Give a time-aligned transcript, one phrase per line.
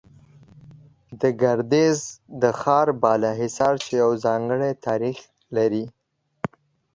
[1.21, 1.99] د ګردېز
[2.41, 5.17] د ښار بالا حصار، چې يو ځانگړى تاريخ
[5.55, 5.85] لري